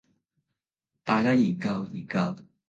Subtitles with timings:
[1.03, 2.35] 大家研究研究